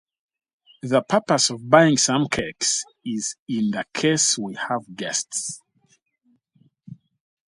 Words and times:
The 0.81 1.03
purpose 1.03 1.51
of 1.51 1.69
buying 1.69 1.95
some 1.95 2.27
cakes 2.27 2.83
is 3.05 3.35
in 3.47 3.71
case 3.93 4.35
we 4.35 4.55
have 4.55 4.81
guests. 4.95 5.61